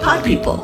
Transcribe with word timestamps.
Pod 0.00 0.24
People. 0.24 0.56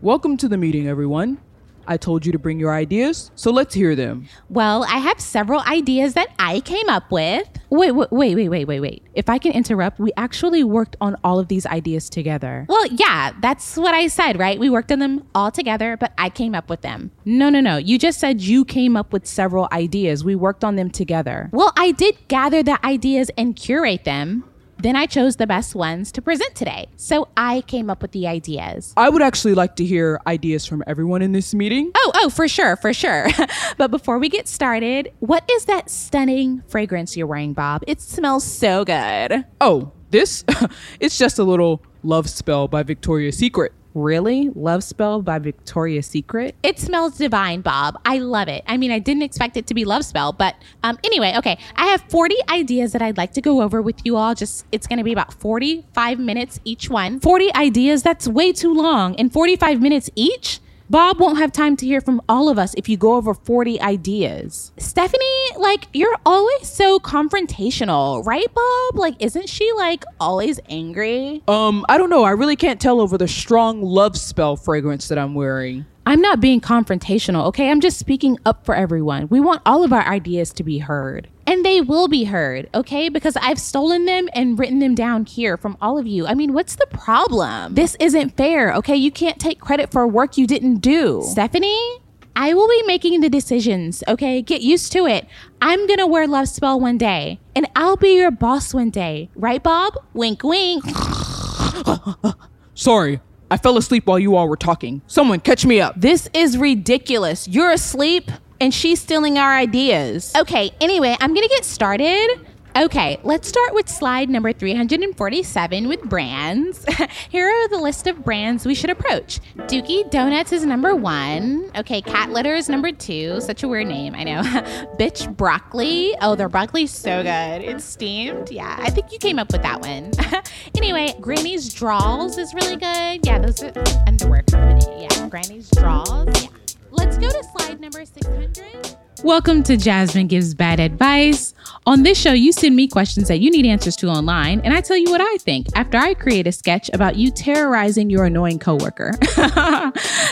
Welcome 0.00 0.36
to 0.38 0.48
the 0.48 0.56
meeting, 0.56 0.86
everyone. 0.88 1.38
I 1.86 1.96
told 1.96 2.24
you 2.24 2.32
to 2.32 2.38
bring 2.38 2.58
your 2.58 2.72
ideas, 2.72 3.30
so 3.34 3.50
let's 3.50 3.74
hear 3.74 3.94
them. 3.94 4.28
Well, 4.48 4.84
I 4.84 4.98
have 4.98 5.20
several 5.20 5.60
ideas 5.60 6.14
that 6.14 6.28
I 6.38 6.60
came 6.60 6.88
up 6.88 7.10
with. 7.10 7.48
Wait, 7.70 7.92
wait, 7.92 8.12
wait, 8.12 8.34
wait, 8.36 8.48
wait, 8.48 8.64
wait, 8.66 8.80
wait. 8.80 9.02
If 9.14 9.28
I 9.28 9.38
can 9.38 9.52
interrupt, 9.52 9.98
we 9.98 10.12
actually 10.16 10.64
worked 10.64 10.96
on 11.00 11.16
all 11.24 11.38
of 11.38 11.48
these 11.48 11.66
ideas 11.66 12.08
together. 12.08 12.66
Well, 12.68 12.86
yeah, 12.92 13.32
that's 13.40 13.76
what 13.76 13.94
I 13.94 14.06
said, 14.06 14.38
right? 14.38 14.58
We 14.58 14.70
worked 14.70 14.92
on 14.92 14.98
them 15.00 15.26
all 15.34 15.50
together, 15.50 15.96
but 15.96 16.12
I 16.18 16.30
came 16.30 16.54
up 16.54 16.70
with 16.70 16.82
them. 16.82 17.10
No, 17.24 17.48
no, 17.48 17.60
no. 17.60 17.76
You 17.76 17.98
just 17.98 18.20
said 18.20 18.40
you 18.40 18.64
came 18.64 18.96
up 18.96 19.12
with 19.12 19.26
several 19.26 19.68
ideas. 19.72 20.24
We 20.24 20.34
worked 20.34 20.64
on 20.64 20.76
them 20.76 20.90
together. 20.90 21.50
Well, 21.52 21.72
I 21.76 21.90
did 21.90 22.16
gather 22.28 22.62
the 22.62 22.84
ideas 22.84 23.30
and 23.36 23.56
curate 23.56 24.04
them. 24.04 24.44
Then 24.78 24.96
I 24.96 25.06
chose 25.06 25.36
the 25.36 25.46
best 25.46 25.74
ones 25.74 26.12
to 26.12 26.22
present 26.22 26.54
today. 26.54 26.88
So 26.96 27.28
I 27.36 27.62
came 27.62 27.88
up 27.90 28.02
with 28.02 28.12
the 28.12 28.26
ideas. 28.26 28.92
I 28.96 29.08
would 29.08 29.22
actually 29.22 29.54
like 29.54 29.76
to 29.76 29.84
hear 29.84 30.20
ideas 30.26 30.66
from 30.66 30.82
everyone 30.86 31.22
in 31.22 31.32
this 31.32 31.54
meeting. 31.54 31.92
Oh, 31.94 32.12
oh, 32.16 32.30
for 32.30 32.48
sure, 32.48 32.76
for 32.76 32.92
sure. 32.92 33.28
but 33.78 33.90
before 33.90 34.18
we 34.18 34.28
get 34.28 34.48
started, 34.48 35.12
what 35.20 35.48
is 35.50 35.64
that 35.66 35.90
stunning 35.90 36.62
fragrance 36.68 37.16
you're 37.16 37.26
wearing, 37.26 37.52
Bob? 37.52 37.82
It 37.86 38.00
smells 38.00 38.44
so 38.44 38.84
good. 38.84 39.44
Oh, 39.60 39.92
this? 40.10 40.44
it's 41.00 41.18
just 41.18 41.38
a 41.38 41.44
little 41.44 41.82
love 42.02 42.28
spell 42.28 42.68
by 42.68 42.82
Victoria's 42.82 43.36
Secret. 43.36 43.72
Really? 43.94 44.50
Love 44.56 44.82
Spell 44.82 45.22
by 45.22 45.38
Victoria's 45.38 46.06
Secret? 46.08 46.56
It 46.64 46.80
smells 46.80 47.16
divine, 47.16 47.60
Bob. 47.60 47.96
I 48.04 48.18
love 48.18 48.48
it. 48.48 48.64
I 48.66 48.76
mean, 48.76 48.90
I 48.90 48.98
didn't 48.98 49.22
expect 49.22 49.56
it 49.56 49.68
to 49.68 49.74
be 49.74 49.84
Love 49.84 50.04
Spell, 50.04 50.32
but 50.32 50.56
um, 50.82 50.98
anyway, 51.04 51.34
okay. 51.38 51.58
I 51.76 51.86
have 51.86 52.02
40 52.08 52.34
ideas 52.50 52.92
that 52.92 53.02
I'd 53.02 53.16
like 53.16 53.32
to 53.34 53.40
go 53.40 53.62
over 53.62 53.80
with 53.80 54.04
you 54.04 54.16
all. 54.16 54.34
Just, 54.34 54.66
it's 54.72 54.88
going 54.88 54.98
to 54.98 55.04
be 55.04 55.12
about 55.12 55.32
45 55.34 56.18
minutes 56.18 56.58
each 56.64 56.90
one. 56.90 57.20
40 57.20 57.54
ideas? 57.54 58.02
That's 58.02 58.26
way 58.26 58.52
too 58.52 58.74
long. 58.74 59.14
In 59.14 59.30
45 59.30 59.80
minutes 59.80 60.10
each? 60.16 60.58
Bob 60.90 61.18
won't 61.18 61.38
have 61.38 61.50
time 61.50 61.76
to 61.76 61.86
hear 61.86 62.02
from 62.02 62.20
all 62.28 62.50
of 62.50 62.58
us 62.58 62.74
if 62.74 62.90
you 62.90 62.96
go 62.98 63.14
over 63.14 63.32
40 63.32 63.80
ideas. 63.80 64.70
Stephanie, 64.76 65.24
like, 65.56 65.88
you're 65.94 66.16
always 66.26 66.68
so 66.68 66.98
confrontational, 66.98 68.24
right, 68.26 68.52
Bob? 68.52 68.96
Like, 68.96 69.14
isn't 69.18 69.48
she, 69.48 69.72
like, 69.72 70.04
always 70.20 70.60
angry? 70.68 71.42
Um, 71.48 71.86
I 71.88 71.96
don't 71.96 72.10
know. 72.10 72.24
I 72.24 72.32
really 72.32 72.56
can't 72.56 72.80
tell 72.80 73.00
over 73.00 73.16
the 73.16 73.26
strong 73.28 73.82
love 73.82 74.16
spell 74.18 74.56
fragrance 74.56 75.08
that 75.08 75.18
I'm 75.18 75.34
wearing. 75.34 75.86
I'm 76.04 76.20
not 76.20 76.40
being 76.40 76.60
confrontational, 76.60 77.46
okay? 77.46 77.70
I'm 77.70 77.80
just 77.80 77.98
speaking 77.98 78.38
up 78.44 78.66
for 78.66 78.74
everyone. 78.74 79.28
We 79.28 79.40
want 79.40 79.62
all 79.64 79.84
of 79.84 79.92
our 79.92 80.06
ideas 80.06 80.52
to 80.54 80.62
be 80.62 80.78
heard. 80.78 81.28
And 81.46 81.64
they 81.64 81.80
will 81.80 82.08
be 82.08 82.24
heard, 82.24 82.68
okay? 82.74 83.08
Because 83.08 83.36
I've 83.36 83.58
stolen 83.58 84.06
them 84.06 84.28
and 84.32 84.58
written 84.58 84.78
them 84.78 84.94
down 84.94 85.26
here 85.26 85.56
from 85.56 85.76
all 85.80 85.98
of 85.98 86.06
you. 86.06 86.26
I 86.26 86.34
mean, 86.34 86.52
what's 86.52 86.76
the 86.76 86.86
problem? 86.86 87.74
This 87.74 87.96
isn't 88.00 88.36
fair, 88.36 88.72
okay? 88.74 88.96
You 88.96 89.10
can't 89.10 89.38
take 89.38 89.60
credit 89.60 89.92
for 89.92 90.06
work 90.06 90.38
you 90.38 90.46
didn't 90.46 90.76
do. 90.76 91.22
Stephanie, 91.22 92.00
I 92.36 92.54
will 92.54 92.68
be 92.68 92.82
making 92.86 93.20
the 93.20 93.28
decisions, 93.28 94.02
okay? 94.08 94.42
Get 94.42 94.62
used 94.62 94.90
to 94.92 95.06
it. 95.06 95.26
I'm 95.62 95.86
gonna 95.86 96.06
wear 96.06 96.26
Love 96.26 96.48
Spell 96.48 96.80
one 96.80 96.98
day, 96.98 97.38
and 97.54 97.68
I'll 97.76 97.96
be 97.96 98.16
your 98.16 98.30
boss 98.30 98.74
one 98.74 98.90
day. 98.90 99.30
Right, 99.36 99.62
Bob? 99.62 99.94
Wink, 100.14 100.42
wink. 100.42 100.84
Sorry, 102.74 103.20
I 103.50 103.56
fell 103.56 103.76
asleep 103.76 104.06
while 104.06 104.18
you 104.18 104.34
all 104.34 104.48
were 104.48 104.56
talking. 104.56 105.02
Someone 105.06 105.40
catch 105.40 105.64
me 105.64 105.80
up. 105.80 105.94
This 105.96 106.28
is 106.34 106.58
ridiculous. 106.58 107.46
You're 107.46 107.70
asleep 107.70 108.30
and 108.64 108.72
she's 108.72 108.98
stealing 108.98 109.38
our 109.38 109.54
ideas. 109.54 110.32
Okay, 110.34 110.70
anyway, 110.80 111.14
I'm 111.20 111.34
gonna 111.34 111.48
get 111.48 111.66
started. 111.66 112.46
Okay, 112.74 113.20
let's 113.22 113.46
start 113.46 113.74
with 113.74 113.90
slide 113.90 114.30
number 114.30 114.54
347 114.54 115.86
with 115.86 116.02
brands. 116.04 116.82
Here 117.28 117.46
are 117.46 117.68
the 117.68 117.76
list 117.76 118.06
of 118.06 118.24
brands 118.24 118.64
we 118.64 118.74
should 118.74 118.88
approach. 118.88 119.38
Dookie 119.68 120.10
Donuts 120.10 120.50
is 120.50 120.64
number 120.64 120.96
one. 120.96 121.70
Okay, 121.76 122.00
Cat 122.00 122.30
Litter 122.30 122.54
is 122.54 122.70
number 122.70 122.90
two. 122.90 123.38
Such 123.42 123.62
a 123.62 123.68
weird 123.68 123.86
name, 123.86 124.14
I 124.14 124.24
know. 124.24 124.40
Bitch 124.98 125.36
Broccoli. 125.36 126.14
Oh, 126.22 126.34
their 126.34 126.48
broccoli's 126.48 126.90
so 126.90 127.22
good. 127.22 127.62
It's 127.62 127.84
steamed. 127.84 128.50
Yeah, 128.50 128.76
I 128.78 128.88
think 128.88 129.12
you 129.12 129.18
came 129.18 129.38
up 129.38 129.52
with 129.52 129.62
that 129.62 129.82
one. 129.82 130.10
anyway, 130.74 131.14
Granny's 131.20 131.72
Draws 131.72 132.38
is 132.38 132.54
really 132.54 132.76
good. 132.76 133.26
Yeah, 133.26 133.40
those 133.40 133.62
are 133.62 133.72
underwear 134.06 134.42
company. 134.42 135.02
Yeah, 135.02 135.28
Granny's 135.28 135.68
Draws. 135.70 136.42
Yeah. 136.42 136.48
Let's 136.96 137.18
go 137.18 137.28
to 137.28 137.42
slide 137.58 137.80
number 137.80 138.04
600. 138.04 138.96
Welcome 139.24 139.64
to 139.64 139.76
Jazmyn 139.76 140.28
Gives 140.28 140.54
Bad 140.54 140.78
Advice. 140.78 141.52
On 141.86 142.04
this 142.04 142.16
show, 142.16 142.32
you 142.32 142.52
send 142.52 142.76
me 142.76 142.86
questions 142.86 143.26
that 143.26 143.40
you 143.40 143.50
need 143.50 143.66
answers 143.66 143.96
to 143.96 144.06
online, 144.06 144.60
and 144.60 144.72
I 144.72 144.80
tell 144.80 144.96
you 144.96 145.10
what 145.10 145.20
I 145.20 145.36
think 145.38 145.66
after 145.74 145.98
I 145.98 146.14
create 146.14 146.46
a 146.46 146.52
sketch 146.52 146.90
about 146.94 147.16
you 147.16 147.32
terrorizing 147.32 148.10
your 148.10 148.26
annoying 148.26 148.60
coworker. 148.60 149.10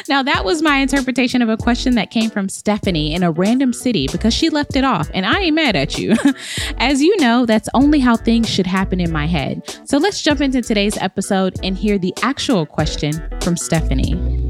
now, 0.09 0.23
that 0.23 0.43
was 0.45 0.63
my 0.63 0.77
interpretation 0.77 1.43
of 1.43 1.49
a 1.49 1.57
question 1.57 1.97
that 1.97 2.13
came 2.13 2.31
from 2.31 2.49
Stephanie 2.49 3.13
in 3.13 3.25
a 3.25 3.33
random 3.33 3.73
city 3.73 4.07
because 4.13 4.33
she 4.33 4.49
left 4.49 4.77
it 4.77 4.85
off, 4.85 5.11
and 5.15 5.27
I 5.27 5.41
ain't 5.41 5.57
mad 5.57 5.75
at 5.75 5.99
you. 5.99 6.15
As 6.79 7.03
you 7.03 7.17
know, 7.17 7.45
that's 7.45 7.69
only 7.75 7.99
how 7.99 8.17
things 8.17 8.49
should 8.49 8.69
happen 8.69 9.01
in 9.01 9.11
my 9.11 9.27
head. 9.27 9.63
So 9.85 9.99
let's 9.99 10.23
jump 10.23 10.41
into 10.41 10.63
today's 10.63 10.97
episode 10.99 11.57
and 11.65 11.77
hear 11.77 11.99
the 11.99 12.15
actual 12.23 12.67
question 12.67 13.15
from 13.41 13.57
Stephanie. 13.57 14.42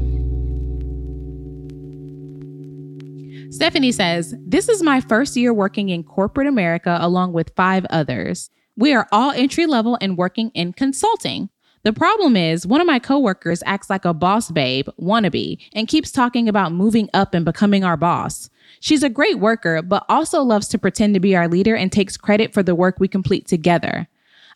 Stephanie 3.53 3.91
says, 3.91 4.33
This 4.39 4.67
is 4.67 4.81
my 4.81 4.99
first 4.99 5.37
year 5.37 5.53
working 5.53 5.89
in 5.89 6.03
corporate 6.03 6.47
America 6.47 6.97
along 6.99 7.33
with 7.33 7.53
five 7.55 7.85
others. 7.91 8.49
We 8.75 8.95
are 8.95 9.07
all 9.11 9.29
entry 9.29 9.67
level 9.67 9.95
and 10.01 10.17
working 10.17 10.49
in 10.55 10.73
consulting. 10.73 11.49
The 11.83 11.93
problem 11.93 12.35
is, 12.35 12.65
one 12.65 12.81
of 12.81 12.87
my 12.87 12.97
coworkers 12.97 13.61
acts 13.67 13.91
like 13.91 14.05
a 14.05 14.13
boss 14.13 14.49
babe 14.49 14.87
wannabe 14.99 15.59
and 15.71 15.87
keeps 15.87 16.11
talking 16.11 16.49
about 16.49 16.71
moving 16.71 17.11
up 17.13 17.35
and 17.35 17.45
becoming 17.45 17.83
our 17.83 17.95
boss. 17.95 18.49
She's 18.79 19.03
a 19.03 19.09
great 19.09 19.37
worker, 19.37 19.83
but 19.83 20.03
also 20.09 20.41
loves 20.41 20.67
to 20.69 20.79
pretend 20.79 21.13
to 21.13 21.19
be 21.19 21.35
our 21.35 21.47
leader 21.47 21.75
and 21.75 21.91
takes 21.91 22.17
credit 22.17 22.55
for 22.55 22.63
the 22.63 22.73
work 22.73 22.95
we 22.99 23.07
complete 23.07 23.45
together. 23.45 24.07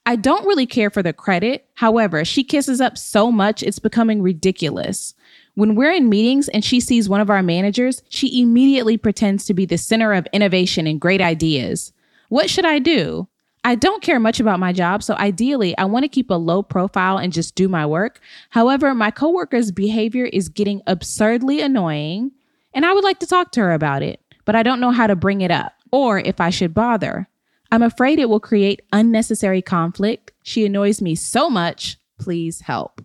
I 0.08 0.16
don't 0.16 0.47
really 0.47 0.66
care 0.66 0.90
for 0.90 1.03
the 1.03 1.14
credit. 1.14 1.68
However, 1.75 2.25
she 2.25 2.44
kisses 2.44 2.81
up 2.81 2.97
so 2.97 3.31
much, 3.31 3.62
it's 3.62 3.78
becoming 3.78 4.24
ridiculous. 4.24 5.14
When 5.57 5.73
we're 5.73 5.91
in 5.91 6.07
meetings 6.07 6.50
and 6.50 6.63
she 6.63 6.79
sees 6.79 7.09
one 7.09 7.19
of 7.19 7.31
our 7.31 7.41
managers, 7.41 8.03
she 8.09 8.44
immediately 8.44 8.95
pretends 8.95 9.44
to 9.45 9.56
be 9.56 9.66
the 9.66 9.79
center 9.79 10.13
of 10.13 10.28
innovation 10.31 10.85
and 10.85 11.01
great 11.01 11.19
ideas. 11.19 11.91
What 12.29 12.47
should 12.47 12.66
I 12.66 12.78
do? 12.78 13.28
I 13.63 13.73
don't 13.73 14.03
care 14.03 14.19
much 14.19 14.40
about 14.40 14.59
my 14.59 14.72
job, 14.72 15.01
so 15.01 15.16
ideally, 15.16 15.75
I 15.75 15.85
want 15.85 16.03
to 16.03 16.09
keep 16.09 16.29
a 16.29 16.35
low 16.35 16.62
profile 16.62 17.17
and 17.17 17.34
just 17.34 17.56
do 17.56 17.67
my 17.67 17.88
work. 17.88 18.19
However, 18.51 18.94
my 18.94 19.09
coworker's 19.09 19.72
behavior 19.72 20.25
is 20.25 20.47
getting 20.47 20.84
absurdly 20.85 21.59
annoying, 21.59 22.34
and 22.75 22.85
I 22.85 22.94
would 22.94 23.03
like 23.03 23.17
to 23.22 23.25
talk 23.25 23.51
to 23.53 23.62
her 23.62 23.73
about 23.73 24.03
it, 24.03 24.22
but 24.46 24.56
I 24.56 24.62
don't 24.62 24.79
know 24.79 24.91
how 24.91 25.07
to 25.07 25.16
bring 25.16 25.41
it 25.41 25.50
up 25.50 25.73
or 25.91 26.19
if 26.19 26.40
I 26.40 26.51
should 26.51 26.75
bother. 26.75 27.29
I'm 27.72 27.81
afraid 27.81 28.19
it 28.19 28.29
will 28.29 28.40
create 28.40 28.84
unnecessary 28.94 29.63
conflict. 29.63 30.34
She 30.44 30.67
annoys 30.67 31.01
me 31.01 31.16
so 31.16 31.50
much. 31.50 31.97
Please 32.19 32.62
help. 32.62 33.01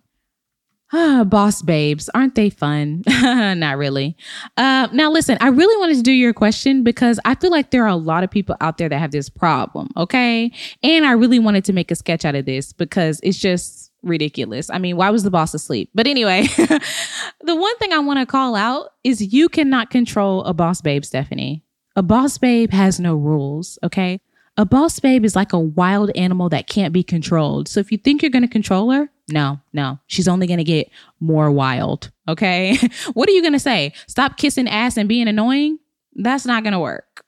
Ah, 0.95 1.23
boss 1.23 1.63
babes, 1.63 2.07
aren't 2.13 2.35
they 2.35 2.51
fun? 2.51 3.01
Not 3.07 3.77
really. 3.77 4.15
Uh, 4.57 4.87
now, 4.93 5.09
listen, 5.09 5.39
I 5.41 5.47
really 5.47 5.75
wanted 5.79 5.97
to 5.97 6.03
do 6.03 6.11
your 6.11 6.33
question 6.33 6.83
because 6.83 7.19
I 7.25 7.33
feel 7.33 7.49
like 7.49 7.71
there 7.71 7.83
are 7.83 7.87
a 7.87 7.95
lot 7.95 8.23
of 8.23 8.29
people 8.29 8.55
out 8.61 8.77
there 8.77 8.89
that 8.89 8.99
have 8.99 9.09
this 9.09 9.27
problem, 9.27 9.89
okay? 9.97 10.51
And 10.83 11.03
I 11.03 11.13
really 11.13 11.39
wanted 11.39 11.65
to 11.65 11.73
make 11.73 11.89
a 11.89 11.95
sketch 11.95 12.25
out 12.25 12.35
of 12.35 12.45
this 12.45 12.73
because 12.73 13.19
it's 13.23 13.39
just 13.39 13.91
ridiculous. 14.03 14.69
I 14.69 14.77
mean, 14.77 14.95
why 14.95 15.09
was 15.09 15.23
the 15.23 15.31
boss 15.31 15.55
asleep? 15.55 15.89
But 15.95 16.05
anyway, 16.05 16.43
the 16.57 17.55
one 17.55 17.77
thing 17.79 17.91
I 17.91 17.99
want 17.99 18.19
to 18.19 18.27
call 18.27 18.55
out 18.55 18.89
is 19.03 19.33
you 19.33 19.49
cannot 19.49 19.89
control 19.89 20.43
a 20.43 20.53
boss 20.53 20.79
babe, 20.81 21.05
Stephanie. 21.05 21.63
A 21.95 22.03
boss 22.03 22.37
babe 22.37 22.71
has 22.71 22.99
no 22.99 23.15
rules, 23.15 23.79
okay? 23.81 24.19
A 24.55 24.65
boss 24.65 24.99
babe 24.99 25.25
is 25.25 25.35
like 25.35 25.51
a 25.51 25.59
wild 25.59 26.11
animal 26.15 26.47
that 26.49 26.67
can't 26.67 26.93
be 26.93 27.01
controlled. 27.01 27.67
So 27.67 27.79
if 27.79 27.91
you 27.91 27.97
think 27.97 28.21
you're 28.21 28.29
going 28.29 28.43
to 28.43 28.47
control 28.47 28.91
her, 28.91 29.09
no, 29.29 29.59
no. 29.71 29.99
She's 30.07 30.27
only 30.27 30.45
going 30.45 30.59
to 30.59 30.63
get 30.63 30.91
more 31.19 31.49
wild. 31.49 32.11
Okay. 32.27 32.77
what 33.13 33.27
are 33.27 33.31
you 33.31 33.41
going 33.41 33.53
to 33.53 33.59
say? 33.59 33.93
Stop 34.07 34.37
kissing 34.37 34.67
ass 34.67 34.95
and 34.95 35.09
being 35.09 35.27
annoying? 35.27 35.79
That's 36.15 36.45
not 36.45 36.63
going 36.63 36.73
to 36.73 36.79
work. 36.79 37.25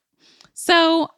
So 0.53 1.09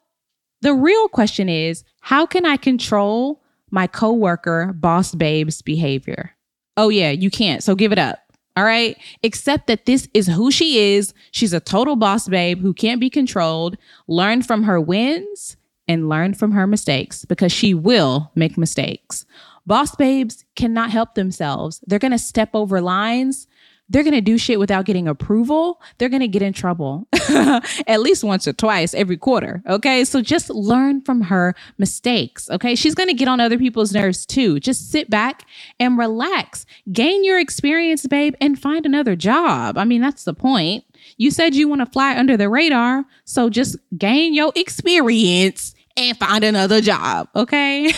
the 0.61 0.73
real 0.73 1.09
question 1.09 1.49
is 1.49 1.83
how 1.99 2.25
can 2.25 2.45
I 2.45 2.55
control 2.55 3.43
my 3.69 3.85
coworker, 3.85 4.71
boss 4.73 5.13
babe's 5.13 5.61
behavior? 5.61 6.31
Oh, 6.77 6.87
yeah, 6.87 7.11
you 7.11 7.29
can't. 7.29 7.63
So 7.63 7.75
give 7.75 7.91
it 7.91 7.99
up. 7.99 8.19
All 8.55 8.63
right. 8.63 8.97
Except 9.23 9.67
that 9.67 9.85
this 9.85 10.07
is 10.13 10.27
who 10.27 10.51
she 10.51 10.95
is. 10.95 11.13
She's 11.31 11.53
a 11.53 11.59
total 11.59 11.95
boss 11.95 12.29
babe 12.29 12.61
who 12.61 12.73
can't 12.73 13.01
be 13.01 13.09
controlled. 13.09 13.77
Learn 14.07 14.41
from 14.41 14.63
her 14.63 14.79
wins 14.79 15.57
and 15.87 16.09
learn 16.09 16.33
from 16.33 16.51
her 16.51 16.67
mistakes 16.67 17.25
because 17.25 17.51
she 17.51 17.73
will 17.73 18.31
make 18.35 18.57
mistakes. 18.57 19.25
Boss 19.65 19.95
babes 19.95 20.45
cannot 20.55 20.91
help 20.91 21.15
themselves. 21.15 21.81
They're 21.85 21.99
going 21.99 22.11
to 22.11 22.17
step 22.17 22.49
over 22.53 22.81
lines, 22.81 23.47
they're 23.89 24.03
going 24.03 24.13
to 24.13 24.21
do 24.21 24.37
shit 24.37 24.59
without 24.59 24.85
getting 24.85 25.07
approval, 25.07 25.81
they're 25.97 26.09
going 26.09 26.21
to 26.21 26.27
get 26.27 26.41
in 26.41 26.53
trouble 26.53 27.07
at 27.87 28.01
least 28.01 28.23
once 28.23 28.47
or 28.47 28.53
twice 28.53 28.93
every 28.93 29.17
quarter. 29.17 29.61
Okay. 29.67 30.03
So 30.03 30.21
just 30.21 30.49
learn 30.49 31.01
from 31.01 31.21
her 31.21 31.55
mistakes. 31.77 32.49
Okay. 32.49 32.75
She's 32.75 32.95
going 32.95 33.07
to 33.07 33.13
get 33.13 33.27
on 33.27 33.39
other 33.39 33.57
people's 33.57 33.93
nerves 33.93 34.25
too. 34.25 34.59
Just 34.59 34.91
sit 34.91 35.09
back 35.09 35.45
and 35.79 35.97
relax, 35.97 36.65
gain 36.91 37.23
your 37.23 37.39
experience, 37.39 38.05
babe, 38.07 38.35
and 38.41 38.59
find 38.59 38.85
another 38.85 39.15
job. 39.15 39.77
I 39.77 39.85
mean, 39.85 40.01
that's 40.01 40.25
the 40.25 40.33
point. 40.33 40.83
You 41.17 41.31
said 41.31 41.55
you 41.55 41.67
want 41.67 41.81
to 41.81 41.85
fly 41.85 42.17
under 42.17 42.35
the 42.35 42.49
radar. 42.49 43.05
So 43.23 43.49
just 43.49 43.77
gain 43.97 44.33
your 44.33 44.51
experience 44.55 45.73
and 45.97 46.17
find 46.17 46.43
another 46.43 46.79
job. 46.79 47.27
Okay. 47.35 47.91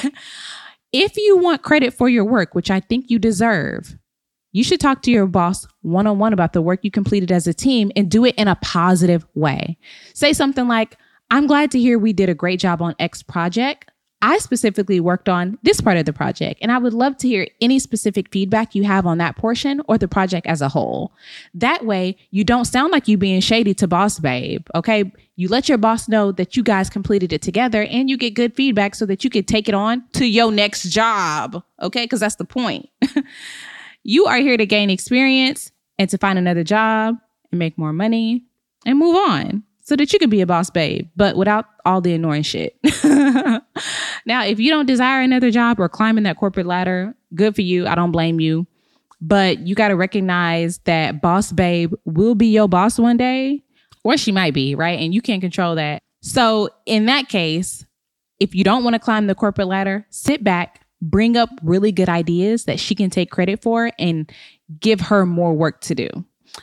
if 0.93 1.17
you 1.17 1.37
want 1.37 1.61
credit 1.61 1.93
for 1.93 2.09
your 2.09 2.25
work, 2.25 2.55
which 2.55 2.71
I 2.71 2.79
think 2.79 3.09
you 3.09 3.19
deserve, 3.19 3.97
you 4.51 4.63
should 4.63 4.79
talk 4.79 5.03
to 5.03 5.11
your 5.11 5.27
boss 5.27 5.67
one 5.81 6.07
on 6.07 6.17
one 6.17 6.33
about 6.33 6.53
the 6.53 6.61
work 6.61 6.79
you 6.83 6.89
completed 6.89 7.31
as 7.31 7.45
a 7.45 7.53
team 7.53 7.91
and 7.95 8.09
do 8.09 8.25
it 8.25 8.35
in 8.35 8.47
a 8.47 8.55
positive 8.55 9.25
way. 9.35 9.77
Say 10.13 10.33
something 10.33 10.67
like, 10.67 10.97
I'm 11.29 11.45
glad 11.45 11.69
to 11.71 11.79
hear 11.79 11.99
we 11.99 12.13
did 12.13 12.29
a 12.29 12.33
great 12.33 12.59
job 12.59 12.81
on 12.81 12.95
X 12.97 13.21
project. 13.21 13.91
I 14.21 14.37
specifically 14.39 14.99
worked 14.99 15.29
on 15.29 15.57
this 15.63 15.79
part 15.79 15.97
of 15.97 16.05
the 16.05 16.13
project, 16.13 16.59
and 16.61 16.71
I 16.71 16.77
would 16.77 16.93
love 16.93 17.17
to 17.17 17.27
hear 17.27 17.47
any 17.61 17.79
specific 17.79 18.31
feedback 18.31 18.75
you 18.75 18.83
have 18.83 19.05
on 19.05 19.17
that 19.19 19.37
portion 19.37 19.81
or 19.87 19.97
the 19.97 20.07
project 20.07 20.45
as 20.45 20.61
a 20.61 20.69
whole. 20.69 21.13
That 21.53 21.85
way, 21.85 22.17
you 22.31 22.43
don't 22.43 22.65
sound 22.65 22.91
like 22.91 23.07
you 23.07 23.17
being 23.17 23.41
shady 23.41 23.73
to 23.75 23.87
boss 23.87 24.19
babe, 24.19 24.67
okay? 24.75 25.11
You 25.35 25.47
let 25.47 25.69
your 25.69 25.77
boss 25.77 26.09
know 26.09 26.33
that 26.33 26.57
you 26.57 26.63
guys 26.63 26.89
completed 26.89 27.31
it 27.31 27.41
together 27.41 27.83
and 27.83 28.09
you 28.09 28.17
get 28.17 28.33
good 28.33 28.55
feedback 28.55 28.95
so 28.95 29.05
that 29.05 29.23
you 29.23 29.29
can 29.29 29.45
take 29.45 29.69
it 29.69 29.73
on 29.73 30.03
to 30.13 30.25
your 30.25 30.51
next 30.51 30.83
job, 30.89 31.63
okay? 31.81 32.03
Because 32.03 32.19
that's 32.19 32.35
the 32.35 32.45
point. 32.45 32.89
You 34.03 34.25
are 34.25 34.37
here 34.37 34.57
to 34.57 34.65
gain 34.65 34.89
experience 34.89 35.71
and 35.97 36.09
to 36.09 36.17
find 36.17 36.39
another 36.39 36.63
job 36.63 37.17
and 37.51 37.59
make 37.59 37.77
more 37.77 37.93
money 37.93 38.45
and 38.85 38.97
move 38.97 39.15
on 39.15 39.63
so 39.89 39.95
that 39.95 40.13
you 40.13 40.19
can 40.19 40.29
be 40.29 40.39
a 40.41 40.45
boss 40.45 40.69
babe, 40.69 41.09
but 41.15 41.35
without 41.35 41.65
all 41.83 41.99
the 41.99 42.13
annoying 42.13 42.43
shit. 42.43 42.77
now, 43.03 44.45
if 44.45 44.59
you 44.59 44.69
don't 44.69 44.85
desire 44.85 45.21
another 45.21 45.49
job 45.49 45.79
or 45.79 45.89
climbing 45.89 46.25
that 46.25 46.37
corporate 46.37 46.67
ladder, 46.67 47.15
good 47.33 47.55
for 47.55 47.63
you. 47.63 47.87
I 47.87 47.95
don't 47.95 48.11
blame 48.11 48.39
you. 48.39 48.67
But 49.19 49.65
you 49.65 49.73
got 49.73 49.87
to 49.87 49.95
recognize 49.95 50.77
that 50.85 51.23
boss 51.23 51.51
babe 51.51 51.91
will 52.05 52.35
be 52.35 52.45
your 52.45 52.69
boss 52.69 52.99
one 52.99 53.17
day, 53.17 53.63
or 54.03 54.15
she 54.15 54.31
might 54.31 54.53
be, 54.53 54.75
right? 54.75 54.99
And 54.99 55.11
you 55.11 55.23
can't 55.23 55.41
control 55.41 55.73
that. 55.73 56.03
So, 56.21 56.69
in 56.85 57.07
that 57.07 57.27
case, 57.27 57.83
if 58.39 58.53
you 58.53 58.63
don't 58.63 58.83
want 58.83 58.93
to 58.93 58.99
climb 58.99 59.25
the 59.25 59.33
corporate 59.33 59.67
ladder, 59.67 60.05
sit 60.11 60.43
back, 60.43 60.85
bring 61.01 61.35
up 61.35 61.49
really 61.63 61.91
good 61.91 62.09
ideas 62.09 62.65
that 62.65 62.79
she 62.79 62.93
can 62.93 63.09
take 63.09 63.31
credit 63.31 63.63
for 63.63 63.91
and 63.97 64.31
give 64.79 65.01
her 65.01 65.25
more 65.25 65.53
work 65.55 65.81
to 65.81 65.95
do. 65.95 66.09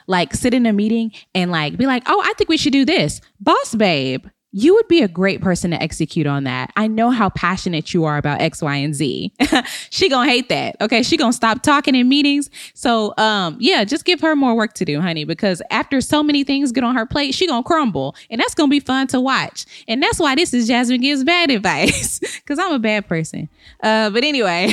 Like 0.06 0.34
sit 0.34 0.54
in 0.54 0.66
a 0.66 0.72
meeting 0.72 1.12
and 1.34 1.50
like 1.50 1.76
be 1.76 1.86
like, 1.86 2.02
"Oh, 2.06 2.22
I 2.24 2.32
think 2.34 2.48
we 2.48 2.56
should 2.56 2.72
do 2.72 2.84
this." 2.84 3.20
Boss 3.40 3.74
babe, 3.74 4.26
you 4.58 4.72
would 4.72 4.88
be 4.88 5.02
a 5.02 5.08
great 5.08 5.42
person 5.42 5.70
to 5.70 5.82
execute 5.82 6.26
on 6.26 6.44
that. 6.44 6.72
I 6.76 6.86
know 6.86 7.10
how 7.10 7.28
passionate 7.28 7.92
you 7.92 8.04
are 8.04 8.16
about 8.16 8.40
X, 8.40 8.62
Y, 8.62 8.74
and 8.74 8.94
Z. 8.94 9.30
she 9.90 10.08
gonna 10.08 10.30
hate 10.30 10.48
that. 10.48 10.76
Okay, 10.80 11.02
she 11.02 11.18
gonna 11.18 11.34
stop 11.34 11.62
talking 11.62 11.94
in 11.94 12.08
meetings. 12.08 12.48
So, 12.72 13.12
um, 13.18 13.58
yeah, 13.60 13.84
just 13.84 14.06
give 14.06 14.18
her 14.22 14.34
more 14.34 14.56
work 14.56 14.72
to 14.74 14.86
do, 14.86 14.98
honey, 14.98 15.24
because 15.24 15.60
after 15.70 16.00
so 16.00 16.22
many 16.22 16.42
things 16.42 16.72
get 16.72 16.84
on 16.84 16.94
her 16.94 17.04
plate, 17.04 17.34
she 17.34 17.46
gonna 17.46 17.64
crumble, 17.64 18.16
and 18.30 18.40
that's 18.40 18.54
gonna 18.54 18.70
be 18.70 18.80
fun 18.80 19.08
to 19.08 19.20
watch. 19.20 19.66
And 19.88 20.02
that's 20.02 20.18
why 20.18 20.34
this 20.34 20.54
is 20.54 20.70
Jazmyn 20.70 21.02
gives 21.02 21.22
bad 21.22 21.50
advice, 21.56 22.18
because 22.18 22.58
I'm 22.58 22.72
a 22.72 22.78
bad 22.78 23.06
person. 23.06 23.50
Uh, 23.82 24.08
but 24.08 24.24
anyway, 24.24 24.72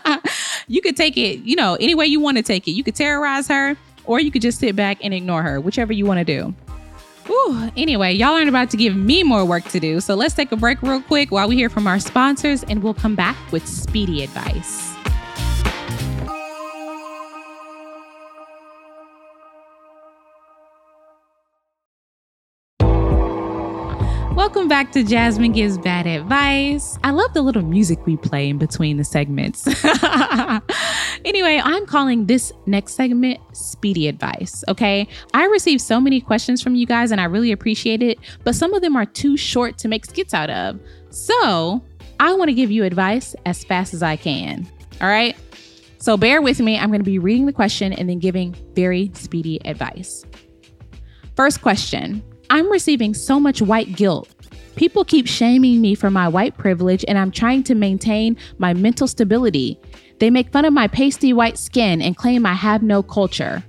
you 0.68 0.80
could 0.80 0.96
take 0.96 1.16
it, 1.16 1.40
you 1.40 1.56
know, 1.56 1.76
any 1.80 1.96
way 1.96 2.06
you 2.06 2.20
want 2.20 2.36
to 2.36 2.44
take 2.44 2.68
it. 2.68 2.70
You 2.70 2.84
could 2.84 2.94
terrorize 2.94 3.48
her, 3.48 3.76
or 4.08 4.18
you 4.18 4.32
could 4.32 4.42
just 4.42 4.58
sit 4.58 4.74
back 4.74 4.98
and 5.04 5.14
ignore 5.14 5.42
her, 5.42 5.60
whichever 5.60 5.92
you 5.92 6.06
want 6.06 6.18
to 6.18 6.24
do. 6.24 6.54
Whew. 7.26 7.70
Anyway, 7.76 8.14
y'all 8.14 8.34
aren't 8.34 8.48
about 8.48 8.70
to 8.70 8.76
give 8.76 8.96
me 8.96 9.22
more 9.22 9.44
work 9.44 9.64
to 9.64 9.78
do. 9.78 10.00
So 10.00 10.14
let's 10.14 10.34
take 10.34 10.50
a 10.50 10.56
break 10.56 10.82
real 10.82 11.02
quick 11.02 11.30
while 11.30 11.46
we 11.46 11.56
hear 11.56 11.68
from 11.68 11.86
our 11.86 12.00
sponsors, 12.00 12.64
and 12.64 12.82
we'll 12.82 12.94
come 12.94 13.14
back 13.14 13.36
with 13.52 13.68
speedy 13.68 14.24
advice. 14.24 14.97
Welcome 24.38 24.68
back 24.68 24.92
to 24.92 25.02
Jazmyn 25.02 25.52
Gives 25.52 25.78
Bad 25.78 26.06
Advice. 26.06 26.96
I 27.02 27.10
love 27.10 27.34
the 27.34 27.42
little 27.42 27.64
music 27.64 28.06
we 28.06 28.16
play 28.16 28.48
in 28.48 28.56
between 28.56 28.96
the 28.96 29.02
segments. 29.02 29.66
anyway, 31.24 31.60
I'm 31.64 31.84
calling 31.86 32.26
this 32.26 32.52
next 32.64 32.94
segment 32.94 33.40
Speedy 33.52 34.06
Advice. 34.06 34.62
Okay. 34.68 35.08
I 35.34 35.46
received 35.46 35.80
so 35.80 36.00
many 36.00 36.20
questions 36.20 36.62
from 36.62 36.76
you 36.76 36.86
guys 36.86 37.10
and 37.10 37.20
I 37.20 37.24
really 37.24 37.50
appreciate 37.50 38.00
it, 38.00 38.20
but 38.44 38.54
some 38.54 38.74
of 38.74 38.80
them 38.80 38.94
are 38.94 39.04
too 39.04 39.36
short 39.36 39.76
to 39.78 39.88
make 39.88 40.06
skits 40.06 40.32
out 40.32 40.50
of. 40.50 40.78
So 41.10 41.82
I 42.20 42.32
want 42.34 42.48
to 42.48 42.54
give 42.54 42.70
you 42.70 42.84
advice 42.84 43.34
as 43.44 43.64
fast 43.64 43.92
as 43.92 44.04
I 44.04 44.14
can. 44.14 44.68
All 45.00 45.08
right. 45.08 45.36
So 45.98 46.16
bear 46.16 46.40
with 46.40 46.60
me. 46.60 46.78
I'm 46.78 46.90
going 46.90 47.00
to 47.00 47.04
be 47.04 47.18
reading 47.18 47.46
the 47.46 47.52
question 47.52 47.92
and 47.92 48.08
then 48.08 48.20
giving 48.20 48.54
very 48.74 49.10
speedy 49.14 49.60
advice. 49.64 50.24
First 51.34 51.60
question 51.60 52.22
I'm 52.50 52.70
receiving 52.70 53.14
so 53.14 53.38
much 53.38 53.60
white 53.60 53.96
guilt. 53.96 54.34
People 54.76 55.04
keep 55.04 55.26
shaming 55.26 55.80
me 55.80 55.94
for 55.94 56.10
my 56.10 56.28
white 56.28 56.56
privilege, 56.56 57.04
and 57.08 57.18
I'm 57.18 57.30
trying 57.30 57.64
to 57.64 57.74
maintain 57.74 58.36
my 58.58 58.72
mental 58.74 59.08
stability. 59.08 59.78
They 60.18 60.30
make 60.30 60.52
fun 60.52 60.64
of 60.64 60.72
my 60.72 60.88
pasty 60.88 61.32
white 61.32 61.58
skin 61.58 62.00
and 62.00 62.16
claim 62.16 62.46
I 62.46 62.54
have 62.54 62.82
no 62.82 63.02
culture. 63.02 63.62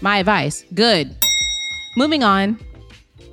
My 0.00 0.18
advice 0.18 0.64
good. 0.74 1.14
Moving 1.96 2.22
on. 2.22 2.58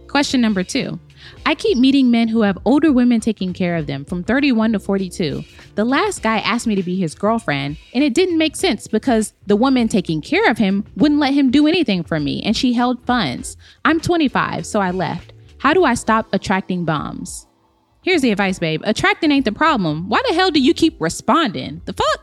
Question 0.08 0.42
number 0.42 0.64
two 0.64 1.00
I 1.46 1.56
keep 1.56 1.78
meeting 1.78 2.12
men 2.12 2.28
who 2.28 2.42
have 2.42 2.58
older 2.66 2.92
women 2.92 3.20
taking 3.20 3.54
care 3.54 3.76
of 3.76 3.88
them 3.88 4.06
from 4.06 4.24
31 4.24 4.74
to 4.74 4.80
42. 4.80 5.44
The 5.76 5.84
last 5.84 6.22
guy 6.22 6.40
asked 6.40 6.68
me 6.68 6.76
to 6.76 6.84
be 6.84 6.96
his 6.96 7.16
girlfriend, 7.16 7.78
and 7.94 8.04
it 8.04 8.14
didn't 8.14 8.38
make 8.38 8.56
sense 8.56 8.88
because 8.88 9.34
the 9.48 9.56
woman 9.56 9.88
taking 9.88 10.22
care 10.22 10.50
of 10.50 10.58
him 10.58 10.86
wouldn't 10.96 11.20
let 11.20 11.34
him 11.34 11.52
do 11.52 11.68
anything 11.68 12.04
for 12.04 12.20
me, 12.20 12.42
and 12.44 12.56
she 12.56 12.74
held 12.74 13.06
funds. 13.06 13.58
I'm 13.84 14.00
25, 14.00 14.66
so 14.66 14.80
I 14.80 14.92
left. 14.92 15.34
How 15.58 15.74
do 15.74 15.84
I 15.84 15.94
stop 15.94 16.28
attracting 16.34 16.86
bums? 16.86 17.48
Here's 18.02 18.22
the 18.22 18.32
advice, 18.32 18.60
babe. 18.60 18.82
Attracting 18.84 19.32
ain't 19.32 19.46
the 19.46 19.52
problem. 19.52 20.10
Why 20.10 20.22
the 20.28 20.34
hell 20.34 20.52
do 20.52 20.60
you 20.60 20.74
keep 20.74 21.00
responding? 21.00 21.82
The 21.86 21.94
fuck? 21.94 22.23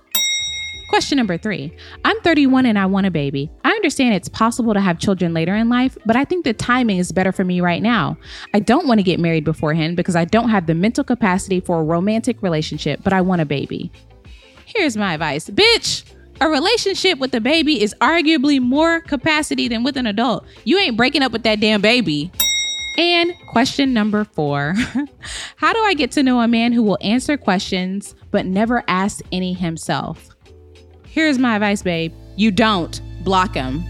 Question 0.90 1.18
number 1.18 1.38
three 1.38 1.72
I'm 2.04 2.20
31 2.22 2.66
and 2.66 2.76
I 2.76 2.84
want 2.84 3.06
a 3.06 3.12
baby. 3.12 3.48
I 3.62 3.70
understand 3.70 4.12
it's 4.12 4.28
possible 4.28 4.74
to 4.74 4.80
have 4.80 4.98
children 4.98 5.32
later 5.32 5.54
in 5.54 5.68
life, 5.68 5.96
but 6.04 6.16
I 6.16 6.24
think 6.24 6.44
the 6.44 6.52
timing 6.52 6.98
is 6.98 7.12
better 7.12 7.30
for 7.30 7.44
me 7.44 7.60
right 7.60 7.80
now. 7.80 8.18
I 8.54 8.58
don't 8.58 8.88
want 8.88 8.98
to 8.98 9.04
get 9.04 9.20
married 9.20 9.44
beforehand 9.44 9.96
because 9.96 10.16
I 10.16 10.24
don't 10.24 10.48
have 10.48 10.66
the 10.66 10.74
mental 10.74 11.04
capacity 11.04 11.60
for 11.60 11.78
a 11.78 11.84
romantic 11.84 12.42
relationship, 12.42 13.04
but 13.04 13.12
I 13.12 13.20
want 13.20 13.40
a 13.40 13.44
baby. 13.44 13.92
Here's 14.64 14.96
my 14.96 15.14
advice 15.14 15.48
Bitch, 15.48 16.12
a 16.40 16.48
relationship 16.48 17.20
with 17.20 17.32
a 17.36 17.40
baby 17.40 17.80
is 17.80 17.94
arguably 18.00 18.60
more 18.60 19.00
capacity 19.00 19.68
than 19.68 19.84
with 19.84 19.96
an 19.96 20.08
adult. 20.08 20.44
You 20.64 20.76
ain't 20.78 20.96
breaking 20.96 21.22
up 21.22 21.30
with 21.30 21.44
that 21.44 21.60
damn 21.60 21.82
baby. 21.82 22.32
And 22.98 23.32
question 23.46 23.94
number 23.94 24.24
four 24.24 24.74
How 25.56 25.72
do 25.72 25.78
I 25.78 25.94
get 25.94 26.10
to 26.12 26.24
know 26.24 26.40
a 26.40 26.48
man 26.48 26.72
who 26.72 26.82
will 26.82 26.98
answer 27.00 27.36
questions 27.36 28.16
but 28.32 28.44
never 28.44 28.82
ask 28.88 29.20
any 29.30 29.52
himself? 29.52 30.30
Here's 31.10 31.40
my 31.40 31.56
advice, 31.56 31.82
babe. 31.82 32.14
You 32.36 32.52
don't 32.52 33.00
block 33.24 33.54
him. 33.54 33.82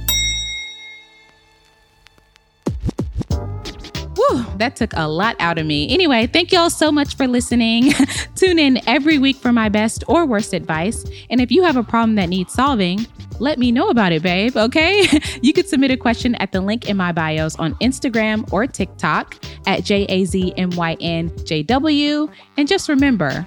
Whew, 4.16 4.46
that 4.56 4.74
took 4.74 4.94
a 4.94 5.06
lot 5.06 5.36
out 5.38 5.58
of 5.58 5.66
me. 5.66 5.92
Anyway, 5.92 6.26
thank 6.28 6.50
y'all 6.50 6.70
so 6.70 6.90
much 6.90 7.16
for 7.16 7.26
listening. 7.26 7.92
Tune 8.36 8.58
in 8.58 8.80
every 8.88 9.18
week 9.18 9.36
for 9.36 9.52
my 9.52 9.68
best 9.68 10.02
or 10.08 10.24
worst 10.24 10.54
advice. 10.54 11.04
And 11.28 11.42
if 11.42 11.52
you 11.52 11.62
have 11.62 11.76
a 11.76 11.82
problem 11.82 12.14
that 12.14 12.30
needs 12.30 12.54
solving, 12.54 13.06
let 13.38 13.58
me 13.58 13.70
know 13.70 13.90
about 13.90 14.12
it, 14.12 14.22
babe, 14.22 14.56
okay? 14.56 15.06
you 15.42 15.52
could 15.52 15.68
submit 15.68 15.90
a 15.90 15.98
question 15.98 16.34
at 16.36 16.52
the 16.52 16.62
link 16.62 16.88
in 16.88 16.96
my 16.96 17.12
bios 17.12 17.54
on 17.56 17.74
Instagram 17.76 18.50
or 18.50 18.66
TikTok 18.66 19.44
at 19.66 19.84
J 19.84 20.06
A 20.08 20.24
Z 20.24 20.54
M 20.56 20.70
Y 20.70 20.96
N 21.00 21.30
J 21.44 21.62
W. 21.64 22.30
And 22.56 22.66
just 22.66 22.88
remember, 22.88 23.46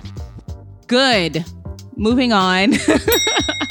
good. 0.86 1.44
Moving 1.96 2.34
on. 2.34 2.74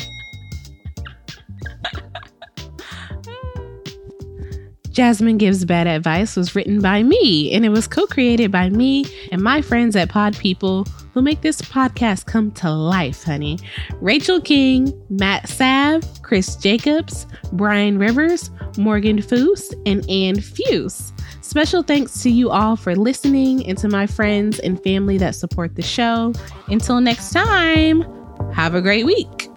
Jazmyn 4.92 5.38
Gives 5.38 5.64
Bad 5.64 5.86
Advice 5.86 6.36
was 6.36 6.54
written 6.54 6.80
by 6.80 7.02
me 7.02 7.50
and 7.52 7.64
it 7.64 7.70
was 7.70 7.88
co 7.88 8.06
created 8.06 8.52
by 8.52 8.68
me 8.68 9.06
and 9.30 9.42
my 9.42 9.62
friends 9.62 9.96
at 9.96 10.10
Pod 10.10 10.36
People 10.36 10.84
who 11.14 11.22
make 11.22 11.40
this 11.40 11.62
podcast 11.62 12.26
come 12.26 12.50
to 12.52 12.70
life, 12.70 13.24
honey. 13.24 13.58
Rachel 14.00 14.40
King, 14.40 14.92
Matt 15.08 15.48
Sav, 15.48 16.02
Chris 16.22 16.56
Jacobs, 16.56 17.26
Brian 17.52 17.98
Rivers, 17.98 18.50
Morgan 18.76 19.18
Foose, 19.18 19.72
and 19.86 20.08
Ann 20.10 20.40
Fuse. 20.40 21.12
Special 21.40 21.82
thanks 21.82 22.22
to 22.22 22.30
you 22.30 22.50
all 22.50 22.76
for 22.76 22.94
listening 22.94 23.66
and 23.66 23.76
to 23.78 23.88
my 23.88 24.06
friends 24.06 24.58
and 24.58 24.82
family 24.82 25.18
that 25.18 25.34
support 25.34 25.74
the 25.74 25.82
show. 25.82 26.32
Until 26.68 27.00
next 27.00 27.30
time, 27.32 28.04
have 28.52 28.74
a 28.74 28.80
great 28.80 29.04
week. 29.04 29.51